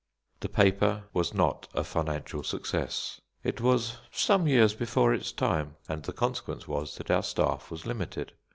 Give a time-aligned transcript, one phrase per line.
[0.39, 6.01] The paper was not a financial success, it was some years before its time, and
[6.01, 8.33] the consequence was that our staff was limited.